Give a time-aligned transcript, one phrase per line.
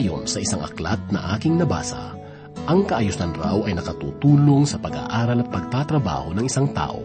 [0.00, 2.16] Ayon sa isang aklat na aking nabasa,
[2.64, 7.04] ang kaayusan raw ay nakatutulong sa pag-aaral at pagtatrabaho ng isang tao.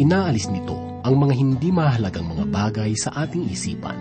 [0.00, 4.00] Inaalis nito ang mga hindi mahalagang mga bagay sa ating isipan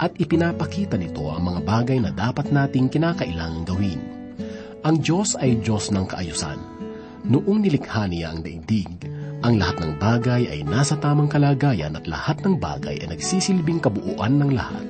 [0.00, 4.00] at ipinapakita nito ang mga bagay na dapat nating kinakailangang gawin.
[4.80, 6.56] Ang Diyos ay Diyos ng kaayusan.
[7.28, 8.88] Noong nilikha niya ang daigdig,
[9.44, 14.40] ang lahat ng bagay ay nasa tamang kalagayan at lahat ng bagay ay nagsisilbing kabuuan
[14.40, 14.88] ng lahat.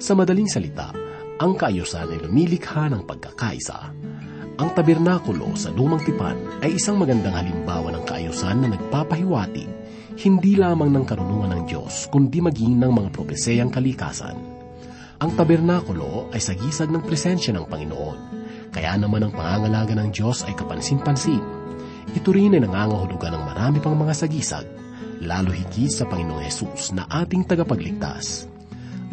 [0.00, 0.96] Sa madaling salita,
[1.36, 3.92] ang kaayusan ay lumilikha ng pagkakaisa.
[4.56, 9.68] Ang tabernakulo sa lumang tipan ay isang magandang halimbawa ng kaayusan na nagpapahiwatig
[10.16, 14.32] hindi lamang ng karunungan ng Diyos, kundi maging ng mga propeseyang kalikasan.
[15.20, 18.18] Ang tabernakulo ay sagisag ng presensya ng Panginoon,
[18.72, 21.44] kaya naman ang pangangalaga ng Diyos ay kapansin-pansin.
[22.16, 24.64] Ito rin ay nangangahulugan ng marami pang mga sagisag,
[25.20, 28.55] lalo higit sa Panginoong Yesus na ating tagapagligtas.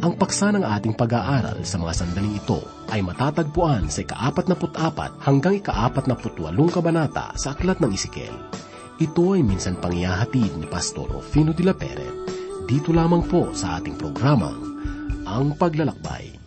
[0.03, 2.59] Ang paksa ng ating pag-aaral sa mga sandaling ito
[2.91, 6.43] ay matatagpuan sa ika-44 hanggang ika-48
[6.75, 8.35] kabanata sa Aklat ng Isikel.
[8.99, 12.11] Ito ay minsan pangyahatid ni Pastor Rufino de la Pere
[12.67, 14.59] dito lamang po sa ating programang
[15.23, 16.42] Ang Paglalakbay.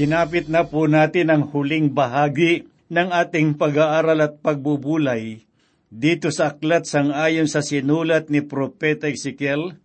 [0.00, 5.44] Sinapit na po natin ang huling bahagi ng ating pag-aaral at pagbubulay
[5.92, 9.76] dito sa aklat sang ayon sa sinulat ni Propeta Ezekiel.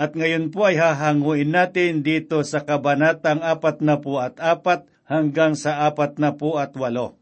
[0.00, 5.60] At ngayon po ay hahanguin natin dito sa kabanatang apat na po at apat hanggang
[5.60, 7.20] sa apat na po at walo.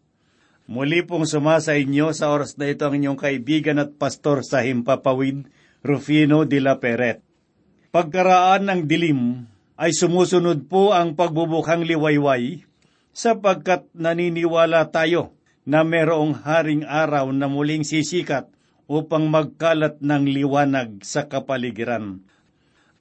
[0.71, 5.51] Muli pong sumasa inyo sa oras na ito ang inyong kaibigan at pastor sa Himpapawid,
[5.83, 7.19] Rufino de la Peret.
[7.91, 9.51] Pagkaraan ng dilim
[9.83, 12.63] ay sumusunod po ang pagbubukang liwayway
[13.11, 15.35] sapagkat naniniwala tayo
[15.67, 18.47] na merong haring araw na muling sisikat
[18.87, 22.23] upang magkalat ng liwanag sa kapaligiran.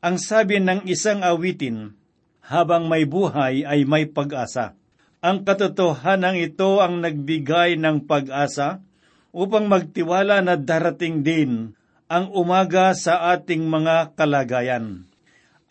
[0.02, 1.94] Ang sabi ng isang awitin,
[2.42, 4.74] habang may buhay ay may pag-asa.
[5.22, 8.82] Ang katotohanan ito ang nagbigay ng pag-asa
[9.30, 11.78] upang magtiwala na darating din
[12.10, 15.11] ang umaga sa ating mga kalagayan.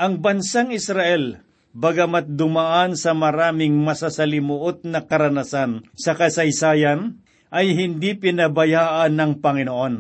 [0.00, 1.44] Ang bansang Israel,
[1.76, 7.20] bagamat dumaan sa maraming masasalimuot na karanasan sa kasaysayan,
[7.52, 9.94] ay hindi pinabayaan ng Panginoon.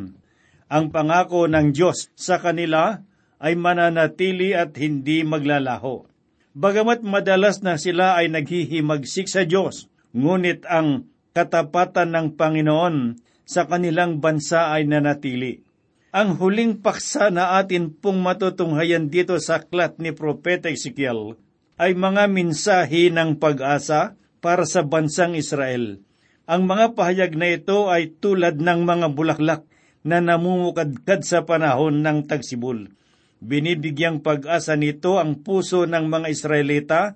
[0.72, 3.04] Ang pangako ng Diyos sa kanila
[3.44, 6.08] ay mananatili at hindi maglalaho.
[6.56, 14.16] Bagamat madalas na sila ay naghihimagsik sa Diyos, ngunit ang katapatan ng Panginoon sa kanilang
[14.24, 15.60] bansa ay nanatili.
[16.10, 21.38] Ang huling paksa na atin pong matutunghayan dito sa aklat ni Propeta Ezekiel
[21.78, 26.02] ay mga minsahi ng pag-asa para sa bansang Israel.
[26.50, 29.62] Ang mga pahayag na ito ay tulad ng mga bulaklak
[30.02, 32.90] na namumukadkad sa panahon ng tagsibol.
[33.38, 37.14] Binibigyang pag-asa nito ang puso ng mga Israelita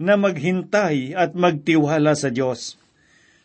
[0.00, 2.80] na maghintay at magtiwala sa Diyos.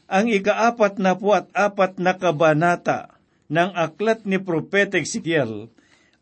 [0.08, 3.15] Ang ikaapat na po at apat na kabanata
[3.50, 5.70] ng aklat ni Propeta Ezekiel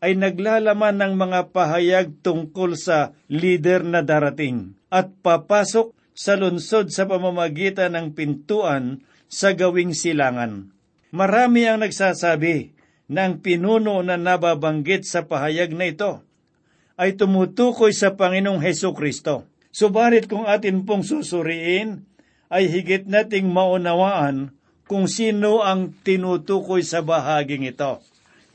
[0.04, 7.08] ay naglalaman ng mga pahayag tungkol sa lider na darating at papasok sa lungsod sa
[7.08, 10.70] pamamagitan ng pintuan sa gawing silangan.
[11.10, 12.76] Marami ang nagsasabi
[13.08, 16.20] na ang pinuno na nababanggit sa pahayag na ito
[16.94, 19.50] ay tumutukoy sa Panginoong Heso Kristo.
[19.74, 22.06] Subalit kung atin pong susuriin,
[22.46, 24.54] ay higit nating maunawaan
[24.94, 27.98] kung sino ang tinutukoy sa bahaging ito.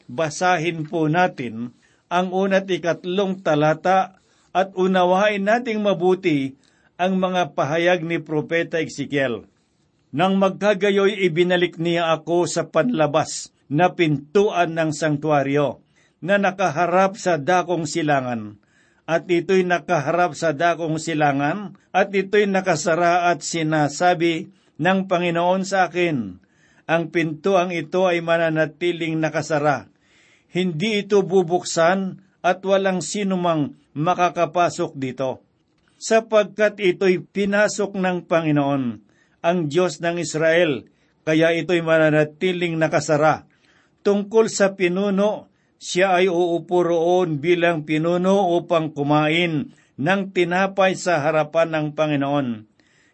[0.07, 1.75] Basahin po natin
[2.07, 4.23] ang una't ikatlong talata
[4.55, 6.55] at unawain nating mabuti
[6.95, 9.51] ang mga pahayag ni Propeta Ezekiel.
[10.15, 15.83] Nang magkagayoy ibinalik niya ako sa panlabas na pintuan ng sangtuaryo
[16.23, 18.55] na nakaharap sa dakong silangan
[19.03, 26.39] at ito'y nakaharap sa dakong silangan, at ito'y nakasara at sinasabi ng Panginoon sa akin,
[26.89, 29.91] ang pintuang ito ay mananatiling nakasara.
[30.49, 35.45] Hindi ito bubuksan at walang sinumang makakapasok dito.
[35.99, 38.83] Sapagkat ito'y pinasok ng Panginoon,
[39.43, 40.87] ang Diyos ng Israel,
[41.27, 43.45] kaya ito'y mananatiling nakasara.
[44.01, 51.75] Tungkol sa pinuno, siya ay uupo roon bilang pinuno upang kumain ng tinapay sa harapan
[51.75, 52.47] ng Panginoon.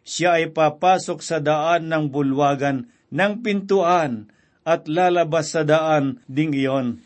[0.06, 4.30] Siya ay papasok sa daan ng bulwagan ng pintuan
[4.62, 7.02] at lalabas sa daan ding iyon.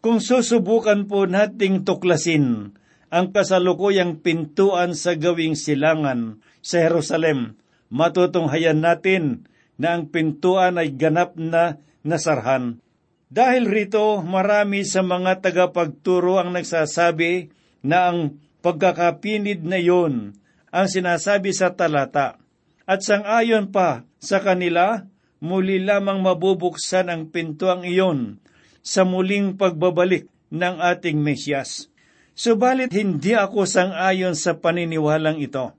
[0.00, 2.72] Kung susubukan po nating tuklasin
[3.12, 7.60] ang kasalukuyang pintuan sa gawing silangan sa Jerusalem,
[7.92, 9.44] matutunghayan natin
[9.76, 12.80] na ang pintuan ay ganap na nasarhan.
[13.28, 17.52] Dahil rito, marami sa mga tagapagturo ang nagsasabi
[17.84, 20.32] na ang pagkakapinid na iyon
[20.76, 22.36] ang sinasabi sa talata.
[22.84, 25.08] At sangayon pa sa kanila,
[25.40, 28.36] muli lamang mabubuksan ang pintuang iyon
[28.84, 31.88] sa muling pagbabalik ng ating Mesyas.
[32.36, 35.72] Subalit hindi ako sangayon sa paniniwalang ito,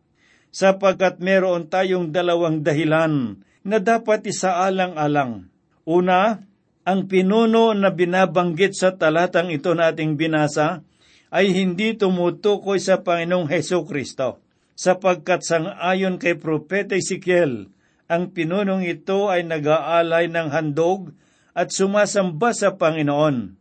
[0.50, 5.54] sapagkat meron tayong dalawang dahilan na dapat isaalang-alang.
[5.86, 6.42] Una,
[6.88, 10.82] ang pinuno na binabanggit sa talatang ito nating binasa
[11.30, 14.42] ay hindi tumutukoy sa Panginoong Heso Kristo,
[14.78, 17.74] sapagkat sangayon kay Propeta Ezekiel,
[18.06, 21.12] ang pinunong ito ay nag-aalay ng handog
[21.58, 23.58] at sumasamba sa Panginoon.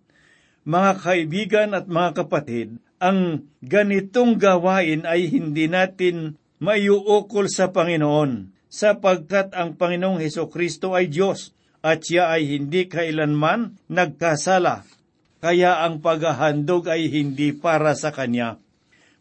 [0.69, 9.57] Mga kaibigan at mga kapatid, ang ganitong gawain ay hindi natin maiuukol sa Panginoon, sapagkat
[9.57, 14.85] ang Panginoong Heso Kristo ay Diyos at siya ay hindi kailanman nagkasala,
[15.41, 18.61] kaya ang paghahandog ay hindi para sa Kanya.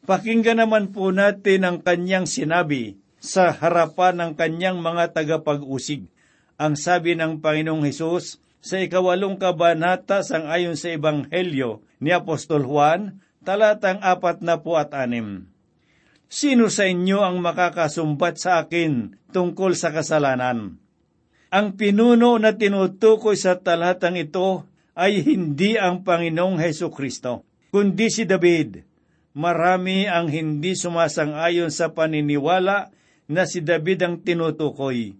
[0.06, 6.06] Pakinggan naman po natin ang Kanyang sinabi sa harapan ng Kanyang mga tagapag-usig.
[6.62, 13.18] Ang sabi ng Panginoong Hesus sa ikawalong kabanata sang ayon sa Ebanghelyo ni Apostol Juan,
[13.42, 15.50] talatang apat na po at anim.
[16.30, 20.78] Sino sa inyo ang makakasumbat sa akin tungkol sa kasalanan?
[21.50, 27.42] Ang pinuno na tinutukoy sa talatang ito ay hindi ang Panginoong Heso Kristo,
[27.74, 28.95] kundi si David.
[29.36, 32.88] Marami ang hindi sumasang-ayon sa paniniwala
[33.28, 35.20] na si David ang tinutukoy.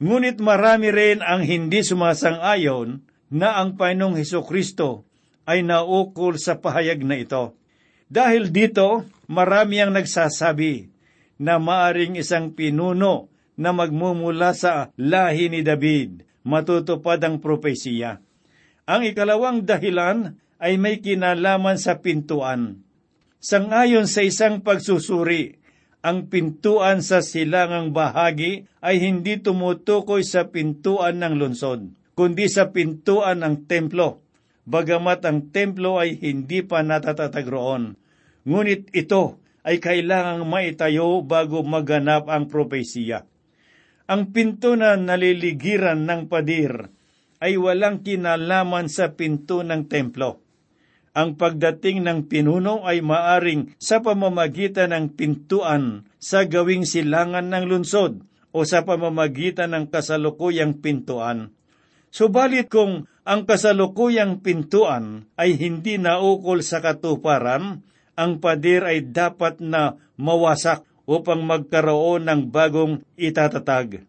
[0.00, 5.04] Ngunit marami rin ang hindi sumasang-ayon na ang Panginoong Heso Kristo
[5.44, 7.52] ay naukol sa pahayag na ito.
[8.08, 10.88] Dahil dito, marami ang nagsasabi
[11.36, 13.28] na maaring isang pinuno
[13.60, 18.24] na magmumula sa lahi ni David, matutupad ang propesiya.
[18.88, 22.80] Ang ikalawang dahilan ay may kinalaman sa pintuan.
[23.40, 25.56] Sangayon sa isang pagsusuri,
[26.04, 33.40] ang pintuan sa silangang bahagi ay hindi tumutukoy sa pintuan ng lungsod, kundi sa pintuan
[33.40, 34.20] ng templo,
[34.68, 37.96] bagamat ang templo ay hindi pa natatatag roon.
[38.44, 43.24] Ngunit ito ay kailangang maitayo bago maganap ang propesiya.
[44.04, 46.92] Ang pinto na naliligiran ng padir
[47.40, 50.39] ay walang kinalaman sa pinto ng templo.
[51.10, 58.22] Ang pagdating ng pinuno ay maaring sa pamamagitan ng pintuan sa gawing silangan ng lunsod
[58.54, 61.50] o sa pamamagitan ng kasalukuyang pintuan.
[62.14, 67.82] Subalit kung ang kasalukuyang pintuan ay hindi naukol sa katuparan,
[68.14, 74.06] ang pader ay dapat na mawasak upang magkaroon ng bagong itatatag.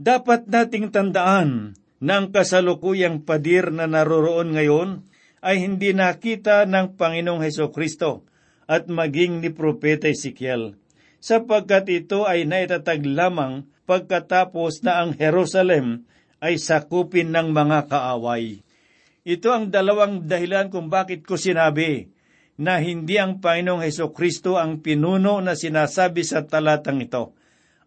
[0.00, 5.04] Dapat nating tandaan na ang kasalukuyang padir na naroroon ngayon
[5.44, 8.26] ay hindi nakita ng Panginoong Heso Kristo
[8.68, 10.76] at maging ni Propeta Ezekiel,
[11.22, 16.04] sapagkat ito ay naitatag lamang pagkatapos na ang Jerusalem
[16.38, 18.60] ay sakupin ng mga kaaway.
[19.24, 22.08] Ito ang dalawang dahilan kung bakit ko sinabi
[22.58, 27.32] na hindi ang Panginoong Heso Kristo ang pinuno na sinasabi sa talatang ito.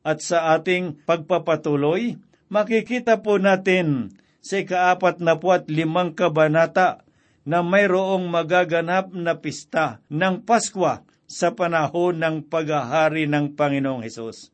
[0.02, 2.18] At sa ating pagpapatuloy,
[2.50, 7.06] makikita po natin sa ikaapat na po at limang kabanata
[7.48, 14.52] na mayroong magaganap na pista ng Paskwa sa panahon ng paghahari ng Panginoong Hesus.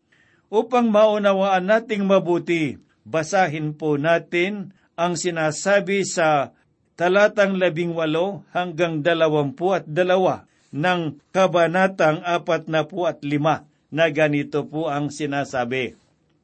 [0.47, 6.55] Upang maunawaan nating mabuti, basahin po natin ang sinasabi sa
[6.95, 14.07] talatang labing walo hanggang dalawampu at dalawa ng kabanatang apat na po at lima na
[14.11, 15.95] ganito po ang sinasabi.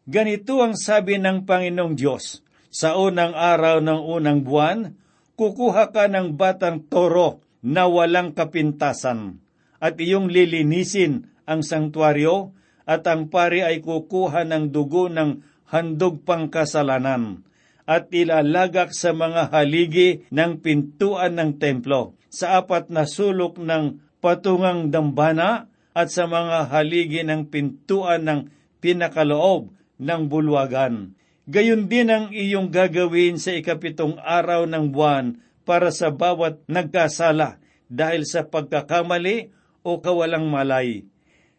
[0.03, 4.97] Ganito ang sabi ng Panginoong Diyos, sa unang araw ng unang buwan,
[5.33, 9.39] kukuha ka ng batang toro na walang kapintasan,
[9.79, 15.39] at iyong lilinisin ang sangtuaryo, at ang pari ay kukuha ng dugo ng
[15.71, 17.47] handog pangkasalanan,
[17.87, 24.91] at ilalagak sa mga haligi ng pintuan ng templo, sa apat na sulok ng patungang
[24.91, 28.39] dambana, at sa mga haligi ng pintuan ng
[28.81, 29.71] pinakaloob
[30.01, 31.13] ng bulwagan
[31.43, 37.59] Gayon din ang iyong gagawin sa ikapitong araw ng buwan para sa bawat nagkasala
[37.91, 39.51] dahil sa pagkakamali
[39.83, 41.03] o kawalang malay.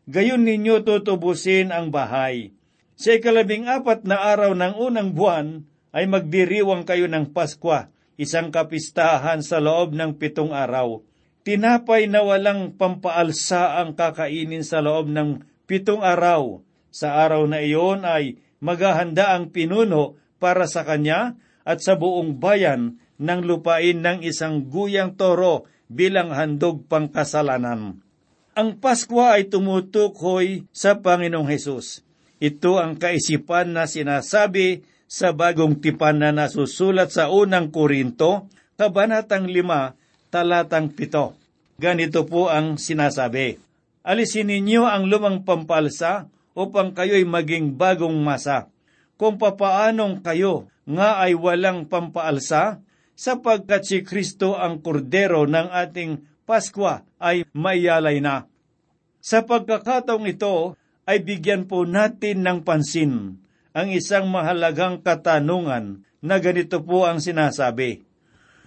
[0.09, 2.57] Gayon ninyo tutubusin ang bahay.
[2.97, 9.45] Sa ikalabing apat na araw ng unang buwan ay magdiriwang kayo ng Paskwa, isang kapistahan
[9.45, 11.05] sa loob ng pitong araw.
[11.45, 16.65] Tinapay na walang pampaalsa ang kakainin sa loob ng pitong araw.
[16.89, 21.37] Sa araw na iyon ay maghahanda ang pinuno para sa kanya
[21.69, 28.01] at sa buong bayan ng lupain ng isang guyang toro bilang handog pangkasalanan.
[28.57, 32.01] Ang Paskwa ay tumutukoy sa Panginoong Hesus.
[32.41, 40.33] Ito ang kaisipan na sinasabi sa bagong tipan na nasusulat sa unang Korinto, Kabanatang 5,
[40.33, 41.35] Talatang 7.
[41.79, 43.59] Ganito po ang sinasabi,
[44.07, 48.71] Alisin ninyo ang lumang pampalsa upang kayo'y maging bagong masa.
[49.15, 52.83] Kung papaanong kayo nga ay walang pampaalsa,
[53.15, 58.45] sapagkat si Kristo ang kordero ng ating Paskwa ay maiyalay na.
[59.25, 60.77] Sa pagkakataong ito
[61.09, 63.41] ay bigyan po natin ng pansin
[63.73, 68.05] ang isang mahalagang katanungan na ganito po ang sinasabi.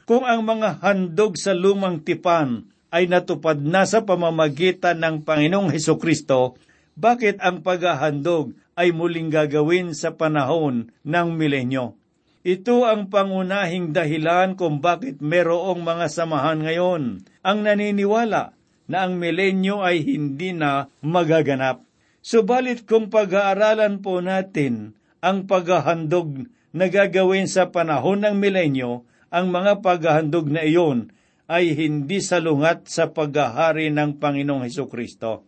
[0.10, 6.01] Kung ang mga handog sa lumang tipan ay natupad na sa pamamagitan ng Panginoong Heso
[6.01, 6.58] Kristo,
[6.97, 11.93] bakit ang paghahandog ay muling gagawin sa panahon ng milenyo?
[12.41, 18.57] Ito ang pangunahing dahilan kung bakit merong mga samahan ngayon ang naniniwala
[18.89, 21.85] na ang milenyo ay hindi na magaganap.
[22.25, 29.83] Subalit kung pag-aaralan po natin ang paghahandog na gagawin sa panahon ng milenyo, ang mga
[29.83, 31.11] paghahandog na iyon
[31.51, 35.47] ay hindi salungat sa paghahari ng Panginoong Heso Kristo.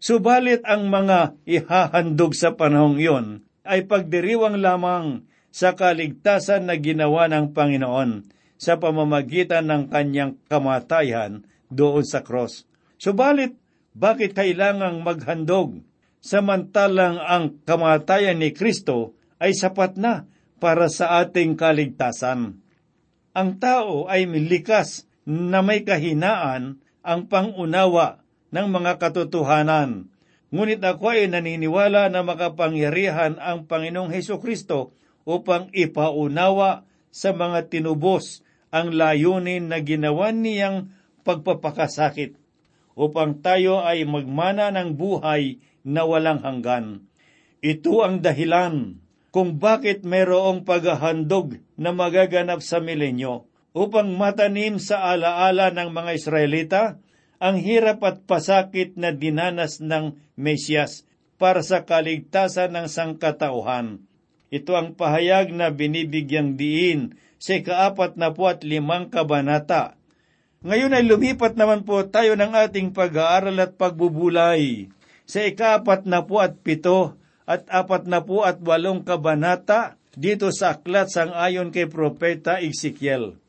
[0.00, 3.26] Subalit ang mga ihahandog sa panahong iyon
[3.68, 8.24] ay pagdiriwang lamang sa kaligtasan na ginawa ng Panginoon
[8.56, 12.64] sa pamamagitan ng kanyang kamatayan doon sa cross.
[12.96, 13.60] Subalit,
[13.92, 15.84] bakit kailangang maghandog
[16.24, 20.24] samantalang ang kamatayan ni Kristo ay sapat na
[20.56, 22.56] para sa ating kaligtasan?
[23.36, 30.10] Ang tao ay milikas na may kahinaan ang pangunawa ng mga katotohanan.
[30.50, 34.90] Ngunit ako ay naniniwala na makapangyarihan ang Panginoong Heso Kristo
[35.22, 36.82] upang ipaunawa
[37.14, 40.90] sa mga tinubos ang layunin na ginawa niyang
[41.22, 42.38] pagpapakasakit
[42.98, 47.06] upang tayo ay magmana ng buhay na walang hanggan.
[47.62, 48.98] Ito ang dahilan
[49.30, 56.82] kung bakit mayroong paghahandog na magaganap sa milenyo upang matanim sa alaala ng mga Israelita
[57.40, 61.08] ang hirap at pasakit na dinanas ng Mesyas
[61.40, 64.04] para sa kaligtasan ng sangkatauhan.
[64.52, 69.96] Ito ang pahayag na binibigyang diin sa ikaapat na po at limang kabanata.
[70.60, 74.92] Ngayon ay lumipat naman po tayo ng ating pag-aaral at pagbubulay
[75.24, 77.16] sa ikaapat na po at pito
[77.48, 83.40] at apat na po at walong kabanata dito sa aklat sang ayon kay Propeta Ezekiel.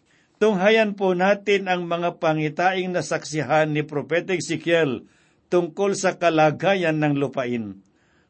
[0.42, 5.06] Tunghayan po natin ang mga pangitaing nasaksihan ni Propeta Ezekiel
[5.54, 7.78] tungkol sa kalagayan ng lupain.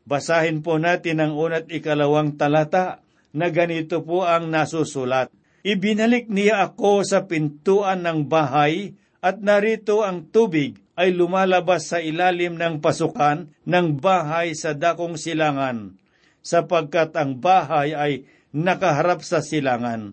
[0.04, 3.00] Basahin po natin ang unat ikalawang talata
[3.32, 5.32] na ganito po ang nasusulat.
[5.64, 8.92] Ibinalik niya ako sa pintuan ng bahay
[9.24, 15.96] at narito ang tubig ay lumalabas sa ilalim ng pasukan ng bahay sa dakong silangan,
[16.44, 18.14] sapagkat ang bahay ay
[18.52, 20.12] nakaharap sa silangan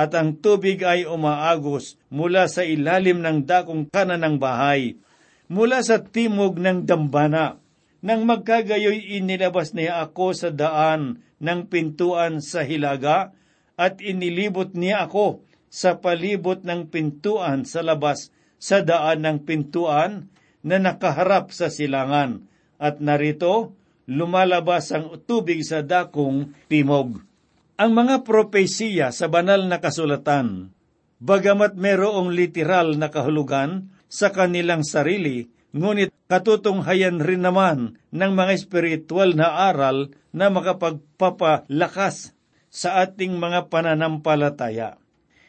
[0.00, 4.96] at ang tubig ay umaagos mula sa ilalim ng dakong kanan ng bahay,
[5.52, 7.60] mula sa timog ng dambana.
[8.00, 13.36] Nang magkagayoy inilabas niya ako sa daan ng pintuan sa hilaga
[13.76, 20.32] at inilibot niya ako sa palibot ng pintuan sa labas sa daan ng pintuan
[20.64, 22.48] na nakaharap sa silangan.
[22.80, 23.76] At narito,
[24.08, 27.20] lumalabas ang tubig sa dakong timog
[27.80, 30.68] ang mga propesiya sa banal na kasulatan,
[31.16, 39.32] bagamat merong literal na kahulugan sa kanilang sarili, ngunit katutunghayan rin naman ng mga espiritual
[39.32, 42.36] na aral na makapagpapalakas
[42.68, 45.00] sa ating mga pananampalataya.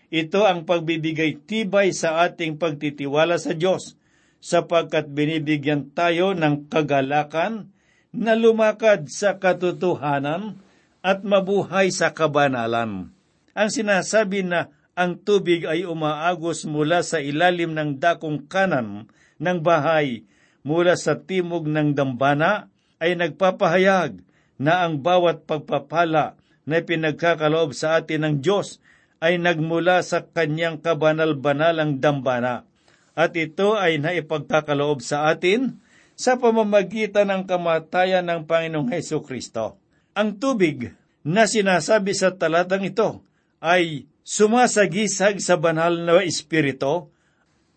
[0.07, 3.99] Ito ang pagbibigay tibay sa ating pagtitiwala sa Diyos,
[4.39, 7.75] sapagkat binibigyan tayo ng kagalakan
[8.15, 10.70] na lumakad sa katotohanan
[11.01, 13.09] at mabuhay sa kabanalan.
[13.51, 19.09] Ang sinasabi na ang tubig ay umaagos mula sa ilalim ng dakong kanan
[19.41, 20.23] ng bahay
[20.61, 22.69] mula sa timog ng dambana
[23.01, 24.21] ay nagpapahayag
[24.61, 26.37] na ang bawat pagpapala
[26.69, 28.77] na pinagkakaloob sa atin ng Diyos
[29.17, 32.69] ay nagmula sa kanyang kabanal-banalang dambana
[33.17, 35.81] at ito ay naipagkakaloob sa atin
[36.13, 39.80] sa pamamagitan ng kamatayan ng Panginoong Heso Kristo.
[40.11, 40.91] Ang tubig
[41.23, 43.23] na sinasabi sa talatang ito
[43.63, 47.07] ay sumasagisag sa banal na espiritu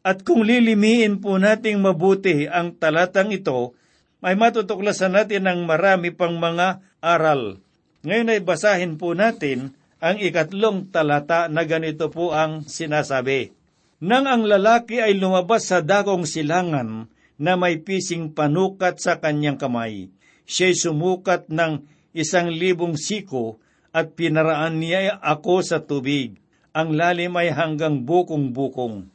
[0.05, 3.73] at kung lilimiin po nating mabuti ang talatang ito,
[4.25, 7.61] ay matutuklasan natin ng marami pang mga aral.
[8.05, 13.53] Ngayon ay basahin po natin ang ikatlong talata na ganito po ang sinasabi.
[14.05, 17.09] Nang ang lalaki ay lumabas sa dakong silangan
[17.41, 20.13] na may pising panukat sa kanyang kamay,
[20.45, 23.59] siya'y sumukat ng isang libong siko
[23.91, 26.39] at pinaraan niya ako sa tubig.
[26.75, 29.07] Ang lalim ay hanggang bukong-bukong.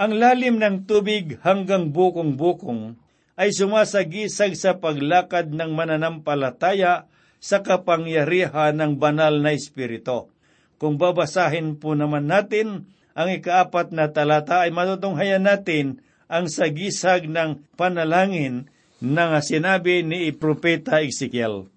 [0.00, 2.96] Ang lalim ng tubig hanggang bukong-bukong
[3.34, 7.10] ay sumasagisag sa paglakad ng mananampalataya
[7.42, 10.32] sa kapangyarihan ng banal na espiritu.
[10.80, 17.62] Kung babasahin po naman natin ang ikaapat na talata ay matutunghayan natin ang sagisag ng
[17.78, 18.66] panalangin
[18.98, 21.73] na sinabi ni Propeta Ezekiel.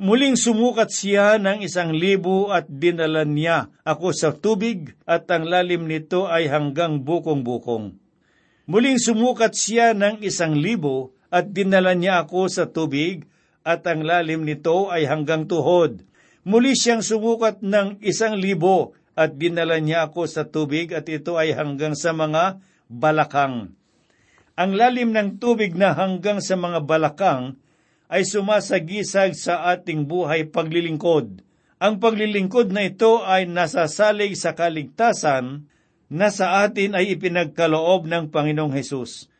[0.00, 5.84] Muling sumukat siya ng isang libo at dinala niya ako sa tubig at ang lalim
[5.84, 8.00] nito ay hanggang bukong-bukong.
[8.64, 13.28] Muling sumukat siya ng isang libo at dinala niya ako sa tubig
[13.60, 16.00] at ang lalim nito ay hanggang tuhod.
[16.48, 21.52] Muli siyang sumukat ng isang libo at dinala niya ako sa tubig at ito ay
[21.52, 22.56] hanggang sa mga
[22.88, 23.76] balakang.
[24.56, 27.60] Ang lalim ng tubig na hanggang sa mga balakang
[28.10, 31.46] ay sumasagisag sa ating buhay paglilingkod.
[31.78, 35.70] Ang paglilingkod na ito ay nasasalig sa kaligtasan
[36.10, 39.30] na sa atin ay ipinagkaloob ng Panginoong Hesus.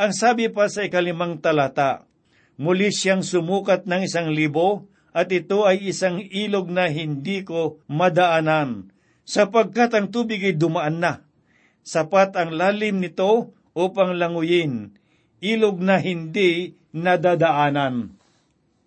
[0.00, 2.08] Ang sabi pa sa ikalimang talata,
[2.56, 8.92] muli siyang sumukat ng isang libo at ito ay isang ilog na hindi ko madaanan,
[9.28, 11.24] sapagkat ang tubig ay dumaan na.
[11.84, 14.96] Sapat ang lalim nito upang languyin,
[15.40, 18.16] ilog na hindi nadadaanan.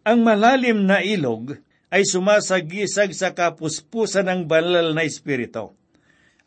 [0.01, 1.61] Ang malalim na ilog
[1.93, 5.77] ay sumasagisag sa kapuspusan ng banal na espiritu.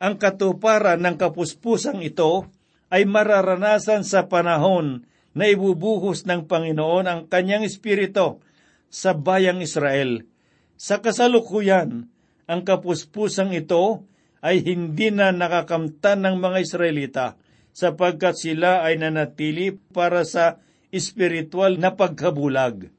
[0.03, 2.51] Ang katuparan ng kapuspusang ito
[2.91, 8.43] ay mararanasan sa panahon na ibubuhos ng Panginoon ang kanyang espiritu
[8.91, 10.27] sa bayang Israel.
[10.75, 12.11] Sa kasalukuyan,
[12.51, 14.03] ang kapuspusang ito
[14.43, 17.27] ay hindi na nakakamtan ng mga Israelita
[17.73, 20.61] sapagkat sila ay nanatili para sa
[20.93, 22.93] espiritual na pagkabulag.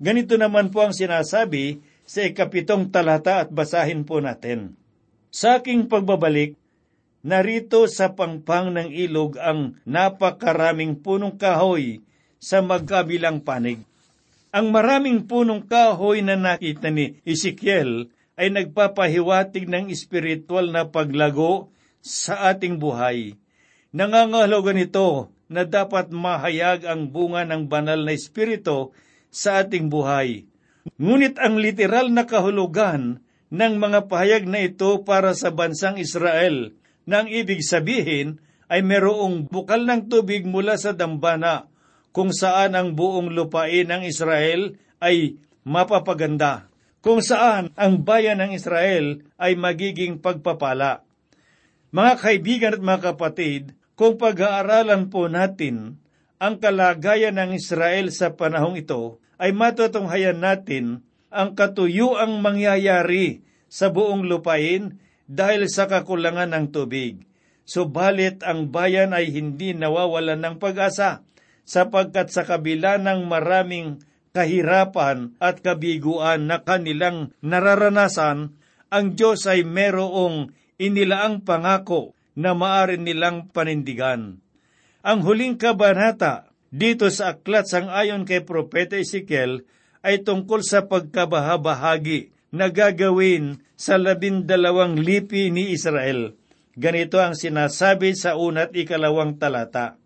[0.00, 4.72] Ganito naman po ang sinasabi sa ikapitong talata at basahin po natin.
[5.28, 6.56] Sa aking pagbabalik,
[7.20, 12.00] narito sa pangpang ng ilog ang napakaraming punong kahoy
[12.40, 13.84] sa magkabilang panig.
[14.48, 21.68] Ang maraming punong kahoy na nakita ni Ezekiel ay nagpapahiwatig ng espiritual na paglago
[22.00, 23.36] sa ating buhay.
[23.92, 28.92] Nangangahulugan nito na dapat mahayag ang bunga ng banal na espiritu
[29.32, 30.44] sa ating buhay.
[30.96, 36.76] Ngunit ang literal na kahulugan ng mga pahayag na ito para sa bansang Israel
[37.08, 41.68] na ang ibig sabihin ay merong bukal ng tubig mula sa dambana
[42.12, 46.68] kung saan ang buong lupain ng Israel ay mapapaganda,
[47.00, 51.04] kung saan ang bayan ng Israel ay magiging pagpapala.
[51.88, 55.98] Mga kaibigan at mga kapatid, kung pag-aaralan po natin
[56.38, 61.02] ang kalagayan ng Israel sa panahong ito, ay matutunghayan natin
[61.34, 67.26] ang katuyuang mangyayari sa buong lupain dahil sa kakulangan ng tubig.
[67.66, 71.26] Subalit ang bayan ay hindi nawawalan ng pag-asa
[71.66, 73.98] sapagkat sa kabila ng maraming
[74.30, 78.54] kahirapan at kabiguan na kanilang nararanasan,
[78.88, 84.38] ang Diyos ay merong inilaang pangako na maaari nilang panindigan.
[85.02, 89.66] Ang huling kabanata dito sa aklat sang ayon kay Propeta Ezekiel
[90.06, 96.38] ay tungkol sa pagkabahabahagi na gagawin sa labindalawang lipi ni Israel.
[96.78, 99.98] Ganito ang sinasabi sa unat ikalawang talata.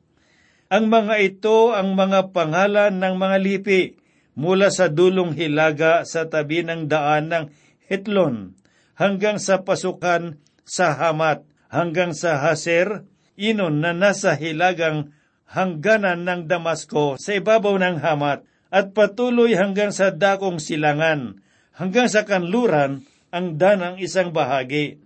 [0.73, 4.01] Ang mga ito ang mga pangalan ng mga lipi
[4.33, 7.45] mula sa dulong hilaga sa tabi ng daan ng
[7.93, 8.57] Hetlon
[8.97, 13.09] hanggang sa pasukan sa Hamat hanggang sa Haser,
[13.41, 15.17] inon na nasa hilagang
[15.49, 21.41] hangganan ng Damasco sa ibabaw ng Hamat at patuloy hanggang sa dakong silangan,
[21.73, 25.01] hanggang sa kanluran ang dan ang isang bahagi.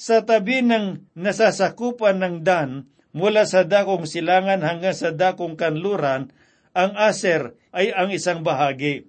[0.00, 6.32] Sa tabi ng nasasakupan ng dan, mula sa dakong silangan hanggang sa dakong kanluran,
[6.72, 9.04] ang Aser ay ang isang bahagi.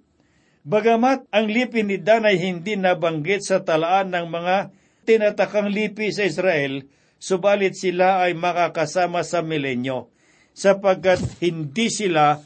[0.64, 4.56] Bagamat ang lipi ni Dan ay hindi nabanggit sa talaan ng mga
[5.04, 6.88] tinatakang lipi sa Israel,
[7.20, 10.10] subalit sila ay makakasama sa milenyo,
[10.56, 12.40] sapagkat hindi sila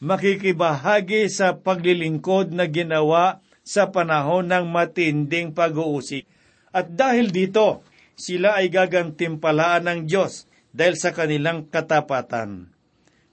[0.00, 6.28] makikibahagi sa paglilingkod na ginawa sa panahon ng matinding pag-uusik.
[6.70, 7.80] At dahil dito,
[8.16, 12.72] sila ay gagantimpalaan ng Diyos dahil sa kanilang katapatan.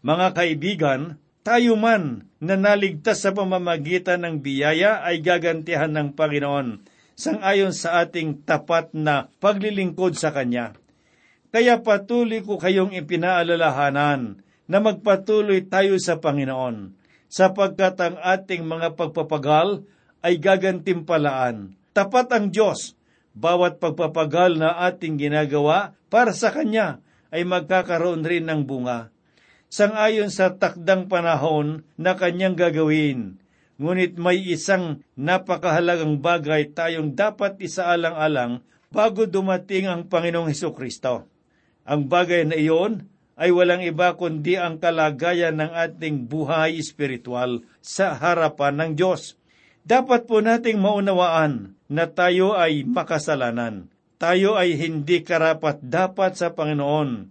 [0.03, 1.01] Mga kaibigan,
[1.43, 8.45] tayo man na naligtas sa pamamagitan ng biyaya ay gagantihan ng Panginoon sangayon sa ating
[8.45, 10.77] tapat na paglilingkod sa Kanya.
[11.53, 16.97] Kaya patuloy ko kayong ipinaalalahanan na magpatuloy tayo sa Panginoon,
[17.29, 19.85] sapagkat ang ating mga pagpapagal
[20.25, 21.77] ay gagantimpalaan.
[21.93, 22.97] Tapat ang Diyos,
[23.37, 29.13] bawat pagpapagal na ating ginagawa para sa Kanya ay magkakaroon rin ng bunga.
[29.69, 33.41] Sangayon sa takdang panahon na Kanyang gagawin,
[33.83, 38.63] ngunit may isang napakahalagang bagay tayong dapat isaalang-alang
[38.95, 41.27] bago dumating ang Panginoong Heso Kristo.
[41.83, 48.15] Ang bagay na iyon ay walang iba kundi ang kalagayan ng ating buhay espiritual sa
[48.15, 49.35] harapan ng Diyos.
[49.83, 53.91] Dapat po nating maunawaan na tayo ay makasalanan.
[54.15, 57.27] Tayo ay hindi karapat dapat sa Panginoon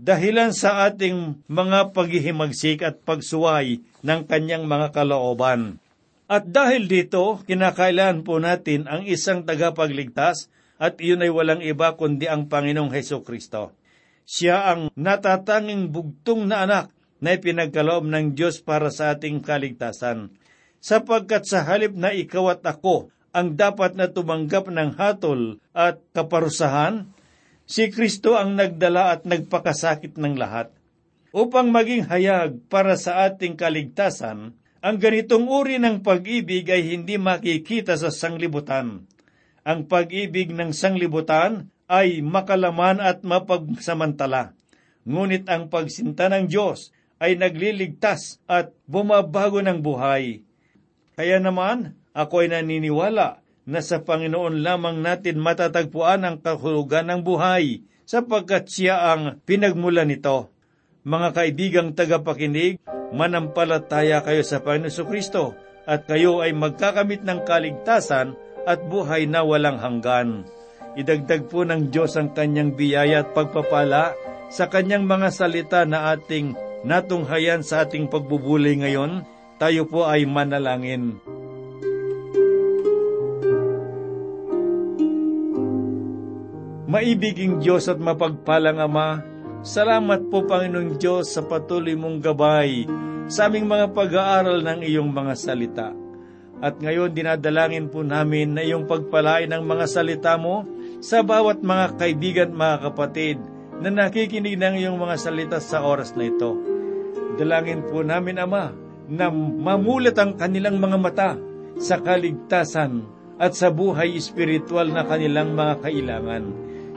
[0.00, 5.76] dahilan sa ating mga paghihimagsik at pagsuway ng kanyang mga kalooban.
[6.30, 10.46] At dahil dito, kinakailan po natin ang isang tagapagligtas
[10.78, 13.74] at iyon ay walang iba kundi ang Panginoong Heso Kristo.
[14.22, 20.30] Siya ang natatanging bugtong na anak na ipinagkaloob ng Diyos para sa ating kaligtasan.
[20.78, 27.10] Sapagkat sa halip na ikaw at ako ang dapat na tumanggap ng hatol at kaparusahan,
[27.66, 30.70] si Kristo ang nagdala at nagpakasakit ng lahat.
[31.34, 38.00] Upang maging hayag para sa ating kaligtasan, ang ganitong uri ng pag-ibig ay hindi makikita
[38.00, 39.04] sa sanglibutan.
[39.60, 44.56] Ang pag-ibig ng sanglibutan ay makalaman at mapagsamantala.
[45.04, 50.40] Ngunit ang pagsinta ng Diyos ay nagliligtas at bumabago ng buhay.
[51.12, 57.84] Kaya naman, ako ay naniniwala na sa Panginoon lamang natin matatagpuan ang kahulugan ng buhay
[58.08, 60.48] sapagkat siya ang pinagmula nito.
[61.00, 62.76] Mga kaibigang tagapakinig,
[63.16, 65.56] manampalataya kayo sa Panginoon Kristo
[65.88, 68.36] at kayo ay magkakamit ng kaligtasan
[68.68, 70.44] at buhay na walang hanggan.
[71.00, 74.12] Idagdag po ng Diyos ang kanyang biyaya at pagpapala
[74.52, 76.52] sa kanyang mga salita na ating
[76.84, 79.24] natunghayan sa ating pagbubulay ngayon,
[79.56, 81.16] tayo po ay manalangin.
[86.90, 89.22] Maibiging Diyos at mapagpalang Ama,
[89.60, 92.88] salamat po Panginoong Diyos sa patuloy mong gabay
[93.30, 95.88] sa aming mga pag-aaral ng iyong mga salita.
[96.60, 100.64] At ngayon dinadalangin po namin na iyong pagpalain ng mga salita mo
[101.00, 103.40] sa bawat mga kaibigan mga kapatid
[103.80, 106.52] na nakikinig ng iyong mga salita sa oras na ito.
[107.40, 108.76] Dalangin po namin, Ama,
[109.08, 111.30] na mamulat ang kanilang mga mata
[111.80, 113.08] sa kaligtasan
[113.40, 116.44] at sa buhay espiritual na kanilang mga kailangan.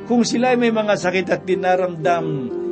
[0.03, 2.25] Kung sila ay may mga sakit at dinaramdam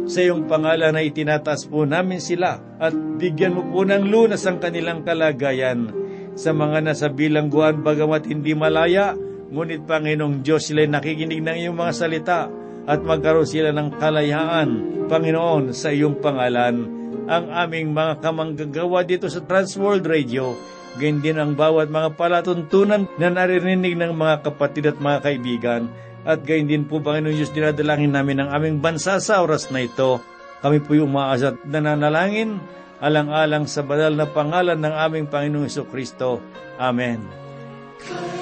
[0.09, 4.59] sa iyong pangalan na itinataas po namin sila at bigyan mo po ng lunas ang
[4.59, 6.01] kanilang kalagayan
[6.35, 9.15] sa mga nasa bilangguan bagamat hindi malaya,
[9.51, 12.47] ngunit Panginoong Diyos sila ay nakikinig ng iyong mga salita
[12.87, 14.69] at magkaroon sila ng kalayaan,
[15.11, 16.87] Panginoon, sa iyong pangalan.
[17.27, 20.55] Ang aming mga kamanggagawa dito sa Transworld Radio,
[20.97, 25.91] gayon din ang bawat mga palatuntunan na naririnig ng mga kapatid at mga kaibigan.
[26.21, 30.21] At gayon din po, Panginoon Diyos, dinadalangin namin ang aming bansa sa oras na ito.
[30.61, 32.61] Kami po yung umaasa at nananalangin,
[33.01, 36.37] alang-alang sa banal na pangalan ng aming Panginoong Kristo.
[36.77, 37.25] Amen.
[38.01, 38.40] Kay